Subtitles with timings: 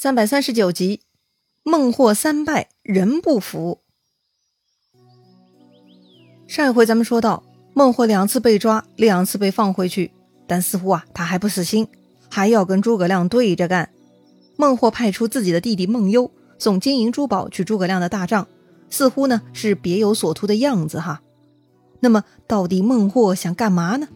[0.00, 1.00] 三百三十九集，
[1.64, 3.80] 孟获三败人不服。
[6.46, 7.42] 上一回咱们说到，
[7.74, 10.12] 孟获两次被抓，两次被放回去，
[10.46, 11.88] 但似乎啊他还不死心，
[12.30, 13.90] 还要跟诸葛亮对着干。
[14.56, 16.30] 孟获派出自己的弟弟孟优
[16.60, 18.46] 送金银珠宝去诸葛亮的大帐，
[18.88, 21.22] 似乎呢是别有所图的样子哈。
[21.98, 24.06] 那么到底孟获想干嘛呢？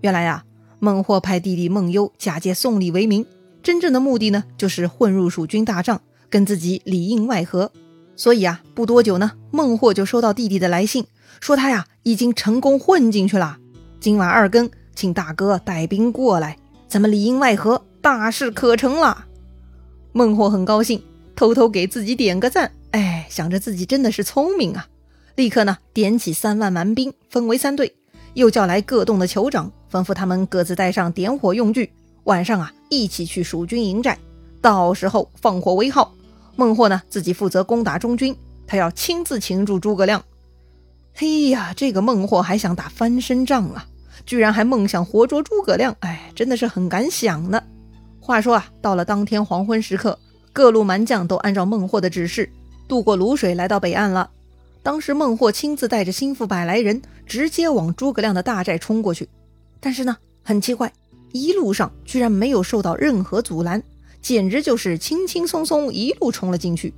[0.00, 0.46] 原来呀，
[0.78, 3.26] 孟获派弟弟孟优假借送礼为名。
[3.62, 7.70] 真正的目的呢，就是混入蜀军大帐，跟自己里应外合。
[8.16, 11.06] 所以啊，不多久呢，孟获就收到弟弟的来信，
[11.40, 13.58] 说他呀已经成功混进去了。
[13.98, 16.56] 今晚二更，请大哥带兵过来，
[16.88, 19.26] 咱们里应外合，大事可成了。
[20.12, 21.02] 孟获很高兴，
[21.36, 22.72] 偷偷给自己点个赞。
[22.90, 24.86] 哎，想着自己真的是聪明啊，
[25.36, 27.94] 立刻呢点起三万蛮兵，分为三队，
[28.34, 31.92] 又叫来各洞的酋长，吩咐他们各自带上点火用具。
[32.24, 34.18] 晚上啊，一起去蜀军营寨，
[34.60, 36.14] 到时候放火为号。
[36.56, 40.22] 孟获呢，自己负责攻打中军，他要亲自擒住诸葛亮。
[41.14, 43.86] 嘿呀，这个孟获还想打翻身仗啊，
[44.26, 47.62] 居然还梦想活捉诸葛亮，哎，真的是很敢想呢。
[48.20, 50.18] 话说啊，到了当天黄昏时刻，
[50.52, 52.50] 各路蛮将都按照孟获的指示，
[52.86, 54.30] 渡过泸水来到北岸了。
[54.82, 59.28] 当时孟获亲自带着心腹百来人，直接往诸葛亮的大寨冲过去。
[59.80, 60.92] 但是呢，很奇怪。
[61.32, 63.82] 一路上居然没有受到任何阻拦，
[64.20, 66.92] 简直就是轻轻松松一路冲了进去。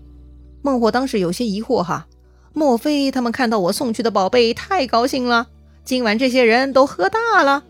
[0.62, 2.06] 孟获当时有些疑惑哈，
[2.52, 5.48] 莫非他们看到我送去的宝贝太高兴了，
[5.84, 7.64] 今晚这些人都喝大了？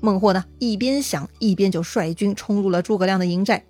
[0.00, 3.64] 孟获呢一边想一边就率军冲入了诸葛亮的营寨，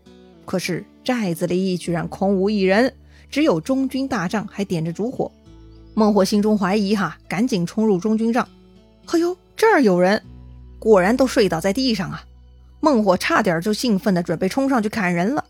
[0.45, 2.95] 可是寨子里居然空无一人，
[3.31, 5.31] 只有中军大帐还点着烛火。
[5.95, 8.49] 孟获心中怀疑哈，赶紧冲入中军帐，
[9.07, 10.21] 哎呦，这儿有人。
[10.85, 12.25] 果然都睡倒在地上啊！
[12.81, 15.43] 孟获差点就兴奋的准备冲上去砍人了，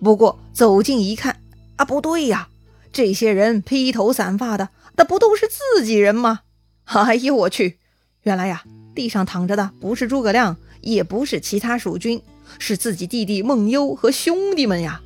[0.00, 1.40] 不过走近一看，
[1.74, 2.48] 啊，不对呀，
[2.92, 6.42] 这些人披头散发的，那不都是自己人吗？
[6.84, 7.80] 哎呦我去！
[8.22, 8.62] 原来呀，
[8.94, 12.22] 地上躺着的不是诸葛亮，也不是其他蜀军，
[12.60, 15.00] 是自己弟弟孟优和兄弟们呀！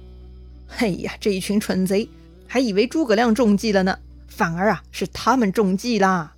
[0.76, 2.06] 哎呀，这一群蠢贼，
[2.46, 3.98] 还以为诸葛亮中计了呢，
[4.28, 6.34] 反而啊是他们中计啦！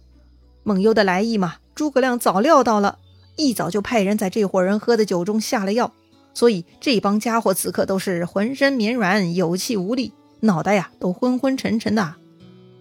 [0.63, 2.99] 孟优的来意嘛，诸葛亮早料到了。
[3.37, 5.93] 一早就派人在这伙人喝的酒中下了药，
[6.35, 12.15] 所以这帮家伙此刻都是浑身绵软、有气无力，脑袋呀都昏昏沉沉的。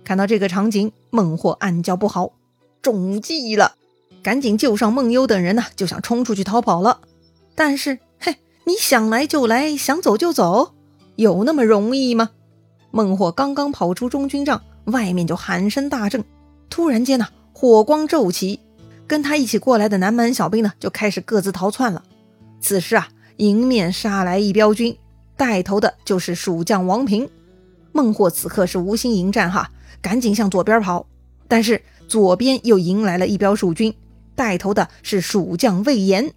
[0.04, 2.34] 看到这个场景，孟获暗叫不好，
[2.82, 3.76] 中计了！
[4.24, 7.02] 赶紧救上孟优等人呢，就想冲出去逃跑了。
[7.56, 8.36] 但是，嘿，
[8.66, 10.74] 你想来就来，想走就走，
[11.16, 12.32] 有那么容易吗？
[12.92, 16.24] 孟获刚刚跑出中军帐，外面就喊声大震，
[16.70, 18.60] 突然间呢，火光骤起。
[19.12, 22.02] 跟他一起过来的南蛮小兵呢，就开始各自逃窜了。
[22.62, 24.98] 此时啊，迎面杀来一彪军，
[25.36, 27.30] 带头的就是蜀将王平。
[27.92, 29.70] 孟获此刻是无心迎战哈，
[30.02, 31.06] 赶紧向左边跑。
[31.50, 33.94] 但是左边又迎来了一彪蜀军，
[34.34, 36.34] 带头的是蜀将魏延。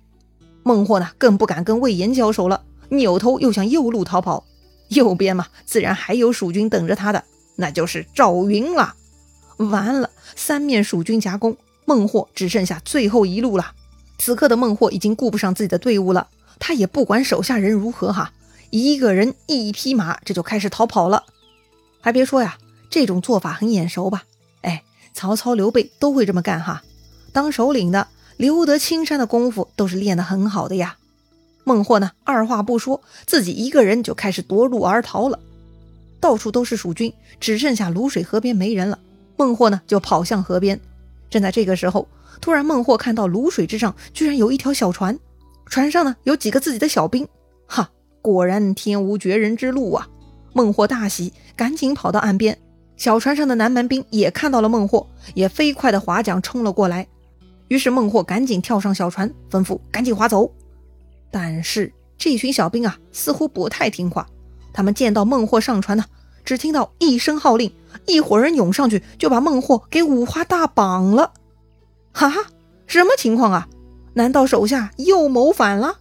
[0.64, 4.44] 孟获呢，更不敢跟魏延交手了，扭头又向右路逃跑。
[4.88, 7.22] 右边嘛，自然还有蜀军等着他的，
[7.54, 8.96] 那就是赵云了。
[9.58, 11.56] 完了，三面蜀军夹攻。
[11.84, 13.72] 孟获只剩下最后一路了。
[14.18, 16.28] 此刻的孟获已经顾不上自己的队伍了，
[16.58, 18.32] 他也不管手下人如何哈，
[18.70, 21.24] 一个人一匹马，这就开始逃跑了。
[22.00, 22.56] 还别说呀，
[22.88, 24.24] 这种做法很眼熟吧？
[24.62, 26.82] 哎，曹操、刘备都会这么干哈。
[27.32, 30.96] 当首领的留得青山的功夫都是练得很好的呀。
[31.64, 35.38] 孟获呢，二话不说，自己一个人就开始夺路而逃了。
[36.20, 38.98] 到处都是蜀军，只剩下泸水河边没人了。
[39.36, 40.80] 孟获呢，就跑向河边。
[41.34, 42.06] 正在这个时候，
[42.40, 45.18] 突然孟获看到泸水之上居然有一条小船，
[45.66, 47.26] 船上呢有几个自己的小兵。
[47.66, 47.90] 哈，
[48.22, 50.08] 果然天无绝人之路啊！
[50.52, 52.56] 孟获大喜，赶紧跑到岸边。
[52.96, 57.08] 小船上的南蛮兵也看到了孟获，也飞快的划桨冲了过来。
[57.66, 60.48] 于是孟获赶紧跳上小船，吩咐赶紧划走。
[61.32, 64.24] 但是这群小兵啊，似乎不太听话。
[64.72, 66.04] 他们见到孟获上船呢，
[66.44, 67.72] 只听到一声号令。
[68.06, 71.32] 一伙人涌上去，就把孟获给五花大绑了。
[72.12, 72.40] 哈哈，
[72.86, 73.68] 什么情况啊？
[74.14, 75.96] 难道手下又谋反了？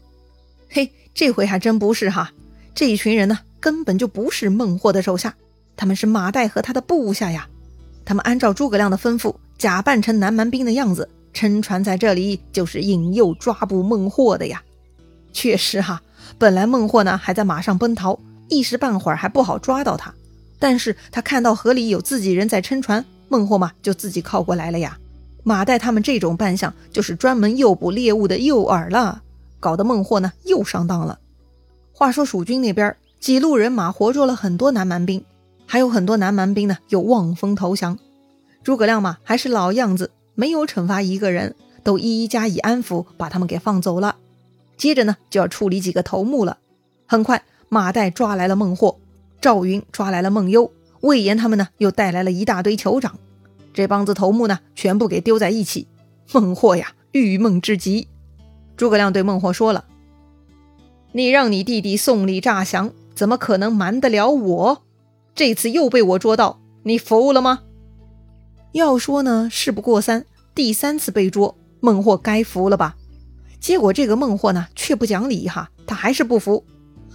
[0.70, 2.32] 嘿，这回还真不是哈。
[2.76, 5.34] 这一群人呢，根本就不是孟获的手下，
[5.76, 7.48] 他们是马岱和他的部下呀。
[8.06, 14.62] 他们按照诸葛亮的吩咐，假扮成南蛮兵的样子，乘船在这里，就是引诱抓捕孟获的呀。
[15.32, 16.02] 确实哈，
[16.38, 18.20] 本来孟获呢还在马上奔逃，
[18.50, 20.14] 一时半会儿还不好抓到他。
[20.64, 24.98] 但是他看到河里有自己人在撑船，孟获嘛就自己靠过来了呀。
[25.44, 29.24] 马岱他们这种扮相就是专门诱捕猎物的诱饵了，
[29.60, 31.20] 搞得孟获呢又上当了。
[31.92, 35.26] 话说蜀军那边几路人马活捉了很多南蛮兵，
[35.66, 38.00] 还有很多南蛮兵呢又望风投降。
[38.64, 44.16] 诸葛亮嘛还是老样子，没有惩罚一个人，都一一加以安抚，把他们给放走了。
[44.78, 46.60] 接着呢就要处理几个头目了。
[47.06, 48.98] 很快，马岱抓来了孟获，
[49.44, 53.20] 赵云抓来了孟优，魏延他们呢又带来了一大堆酋长。
[53.74, 55.86] 这帮子头目呢全部给丢在一起。
[56.32, 58.08] 孟获呀，郁闷至极。
[58.78, 59.84] 诸葛亮对孟获说了
[61.12, 64.84] ：“你让你弟弟送礼诈降，怎么可能瞒得了我？
[65.36, 67.64] 这次又被我捉到，你服了吗？”
[68.72, 70.26] 要说呢，事不过三，
[70.56, 72.96] 第三次被捉，孟获该服了吧？
[73.60, 76.64] 结果这个孟获呢，却不讲理哈，他还是不服。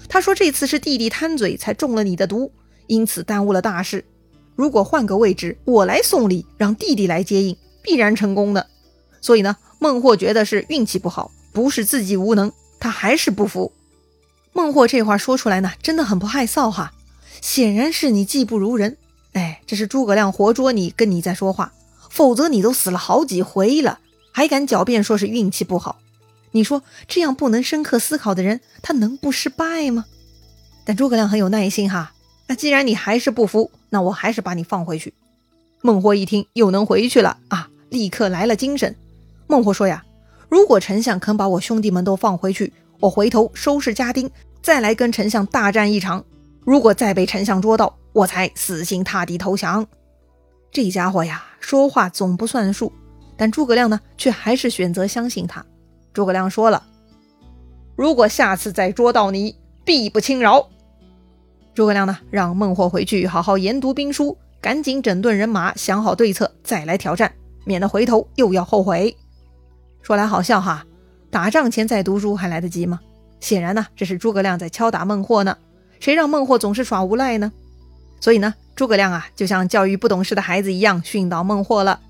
[0.08, 2.50] 他说：“这次是弟弟贪嘴才中了你的毒，
[2.86, 4.04] 因此耽误了大事。
[4.56, 8.66] 如果换个位置，我来送礼，让弟弟来接应，必然成功的。”
[9.20, 13.72] 所以呢，孟获觉得是运气不好，不是自己无能，他还是不服。
[14.52, 16.92] 孟获这话说出来呢，真的很不害臊哈，
[17.40, 18.96] 显然是你技不如人。
[19.34, 21.72] 哎，这是诸葛亮活捉你，跟你在说话，
[22.10, 24.00] 否则你都死了好几回了，
[24.32, 25.98] 还敢狡辩说是运气不好？
[26.52, 30.06] 你说这样不能深刻思考的人，他能不失败吗？
[30.84, 32.12] 但诸葛亮很有耐心哈，
[32.46, 35.12] 那既然你还是不服，那我还是把你放回去。
[35.82, 38.96] 孟获一听又能回去了啊，立刻来了精神。
[39.46, 40.04] 孟获说呀，
[40.48, 44.30] 如果丞相肯把我兄弟们都放回去，我回头收拾家丁，
[44.62, 46.24] 再来跟丞相大战一场。
[46.64, 49.86] 如果再被丞相捉到，我才死心塌地投降。
[50.72, 52.92] 这家伙呀，说话总不算数，
[53.36, 55.64] 但诸葛亮呢，却还是选择相信他。
[56.18, 56.82] 诸葛亮说了
[57.94, 59.54] ：“如果下次再捉到你，
[59.84, 60.68] 必不轻饶。”
[61.76, 67.32] 诸葛亮呢，让孟获回去好好研读兵书，赶紧整顿人马，想好对策再来挑战，
[67.64, 69.16] 免得回头又要后悔。
[70.02, 70.84] 说来好笑哈，
[71.30, 72.98] 打仗前再读书还来得及吗？
[73.38, 75.56] 显然呢，这是诸葛亮在敲打孟获呢。
[76.00, 77.52] 谁让孟获总是耍无赖呢？
[78.18, 82.00] 所以呢，诸葛亮啊，就像教育不懂事的孩子一样训导孟获了。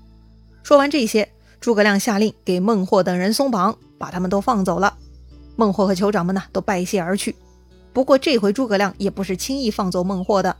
[0.63, 1.29] 说完这些，
[1.59, 4.97] 诸葛亮下令给孟获等人松绑，把他们都放走了。
[5.55, 7.35] 孟获和酋长们呢，都拜谢而去。
[7.91, 10.55] 不过这回诸葛亮也不是轻易放走孟获的。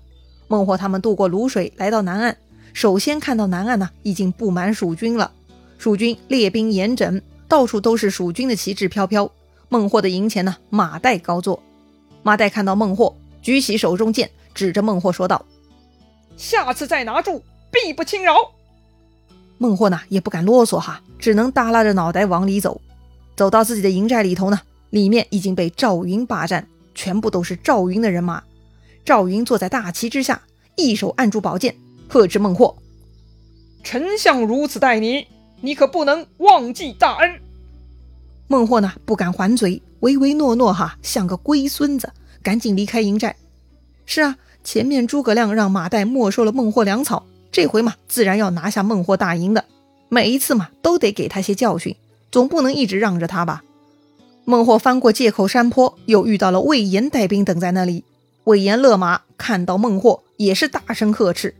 [0.48, 2.38] 孟获他们渡过泸水，来到南岸，
[2.74, 5.32] 首先看到南岸呢，已经布满蜀军了。
[5.78, 9.32] 蜀军列兵严整，到处都是蜀军的旗帜飘飘。
[9.70, 11.62] 孟获的营前呢，马岱高坐。
[12.24, 15.46] 马岱看到孟获，举起手中剑，指着孟获说道
[16.36, 17.42] ：“下次再拿住，
[17.72, 18.36] 必不轻饶。”
[19.58, 22.82] 孟获呢也不敢啰嗦哈，只能耷拉着脑袋往里走。
[23.40, 24.60] 走到自己的营寨里头呢，
[24.90, 28.44] 里面已经被赵云霸占，全部都是赵云的人马。
[29.06, 30.42] 赵云坐在大旗之下，
[30.76, 31.74] 一手按住宝剑，
[32.10, 32.76] 呵斥孟获
[33.82, 35.26] ：“丞相如此待你，
[35.62, 37.40] 你可不能忘记大恩。”
[38.50, 42.12] 孟获呢不敢还嘴，唯唯诺诺哈，像个龟孙子，
[42.44, 43.38] 赶紧离开营寨。
[44.06, 49.64] 是啊，前面诸葛亮让马岱没收了孟获粮草，这回嘛，自然要拿下孟获大营的。
[50.10, 51.96] 每一次嘛，都得给他些教训，
[52.32, 53.64] 总不能一直让着他吧。
[54.46, 58.04] 孟获翻过界口山坡，又遇到了魏延带兵等在那里。
[58.46, 61.54] 魏延勒马，看到孟获，也是大声呵斥：“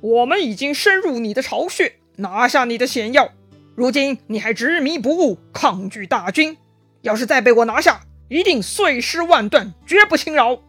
[0.00, 3.30] 我们已经深入你的巢穴，拿下你的险要。”
[3.74, 6.56] 如今你还执迷不悟，抗拒大军。
[7.00, 10.60] 要是再被我拿下，一定碎尸万段，绝不轻饶。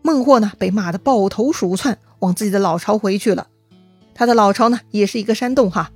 [0.00, 3.46] 孟获呢，被骂得抱头鼠窜，往自己的老巢回去了。
[4.14, 5.92] 他的老巢呢，也是一个山洞哈。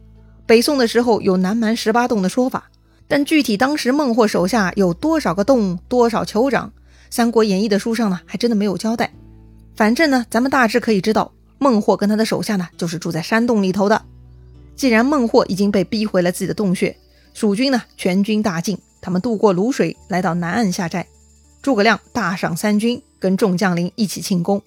[0.47, 2.71] 北宋的时候有南蛮十八洞的说法，
[3.09, 6.69] 但具体当时孟获手下有多少个洞、多少酋长，
[7.11, 9.13] 《三国演义》的书上呢，还真的没有交代。
[9.75, 14.01] 反正呢，咱们大致可以知道，孟获跟他的手下呢，就是住在山洞里头的。
[14.77, 16.97] 既然孟获已经被逼回了自己的洞穴，
[17.35, 21.07] 蜀军呢全军大进，他们渡过泸水，来到南岸下寨。
[21.61, 24.63] 诸葛亮大赏三军，跟众将领一起庆功。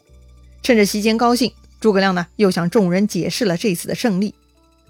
[0.61, 4.35] 趁着席间高兴，诸葛亮呢又向众人解释了这次的胜利。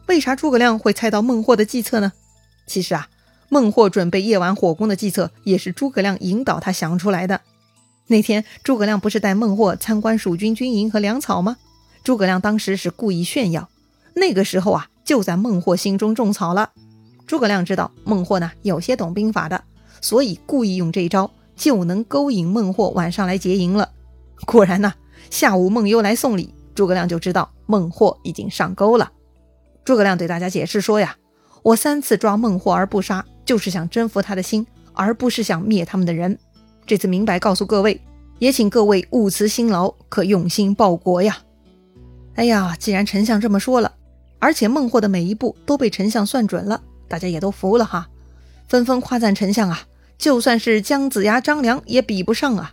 [0.09, 2.13] 为啥诸葛亮会猜到孟获的计策呢？
[2.65, 3.07] 其实啊，
[3.47, 7.41] 孟获准备夜晚火攻的计策也是诸葛亮引导他想出来的。
[8.07, 11.57] 那天诸葛亮不是带孟获参观蜀军军营和粮草吗？
[12.03, 13.69] 诸葛亮当时是故意炫耀。
[14.15, 14.89] 那个时候啊。
[15.05, 16.69] 就在孟获心中种草了。
[17.25, 19.63] 诸葛亮知道孟获呢有些懂兵法的，
[20.01, 23.89] 所以故意用这一招，就能勾引孟获晚上来劫营了。
[24.45, 24.93] 果然呢，
[25.31, 29.11] 下午孟优来送礼，诸葛亮就知道孟获已经上钩了。
[29.83, 31.15] 诸葛亮对大家解释说呀
[31.63, 36.37] ：“我三次抓孟获而不杀，就是想征服他的心，而不是想灭他们的人。
[36.85, 37.99] 这次明白告诉各位，
[38.39, 41.37] 也请各位勿辞辛劳，可用心报国呀。”
[42.35, 43.93] 哎呀，既然丞相这么说了。
[44.41, 48.07] 而且孟获的每一步都被丞相算准了，大家也都服了哈，
[48.69, 49.81] 纷纷夸赞丞相啊，
[50.17, 52.71] 就算是姜子牙、张良也比不上啊。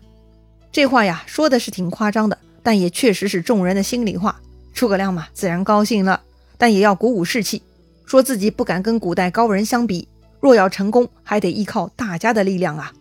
[0.71, 4.41] 这话呀，说的是挺夸张的，但也确实是众人的心里话。
[4.73, 6.21] 诸葛亮嘛，自然高兴了，
[6.59, 7.63] 但也要鼓舞士气，
[8.05, 10.09] 说自己不敢跟古代高人相比，
[10.41, 12.93] 若要成功，还得依靠大家的力量啊。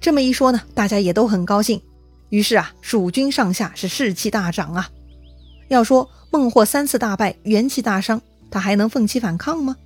[0.00, 1.80] 这么一说呢，大家也都很高兴。
[2.28, 4.90] 于是啊，蜀军上下是士气大涨啊。
[5.68, 9.76] 要说孟获三次大败，元气大伤，他还能奋起反抗吗？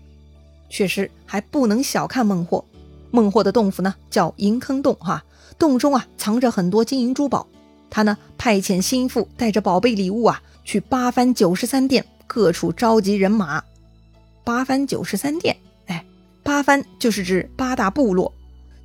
[0.69, 2.65] 确实还不能小看孟获。
[3.11, 5.25] 孟获的洞府呢，叫银坑洞哈，
[5.59, 7.47] 洞中啊藏着很多金银珠宝。
[7.91, 13.61] 他呢派遣心腹带着宝贝礼物啊，去八番九十三殿各处召集人马。
[14.45, 15.57] 八番九十三殿，
[15.87, 16.05] 哎，
[16.45, 18.33] 八番就是指八大部落，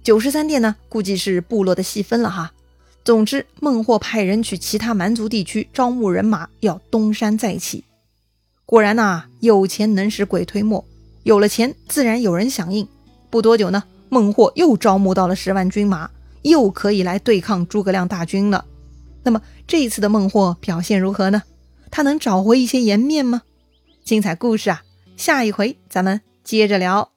[0.01, 2.51] 九十三殿呢，估计是部落的细分了哈。
[3.03, 7.83] 总之，孟获派人去其他蛮族地区招募人马，要东山再起。
[8.65, 10.83] 果然呐，有钱能使鬼推磨，
[11.21, 12.87] 有了钱，自然有人响应。
[13.29, 16.09] 不多久呢，孟获又招募到了十万军马，
[16.41, 18.65] 又可以来对抗诸葛亮大军了。
[19.21, 21.43] 那么这一次的孟获表现如何呢？
[21.95, 23.43] 他能找回一些颜面吗？
[24.03, 24.83] 精彩故事啊，
[25.15, 27.14] 下一回咱们接着聊。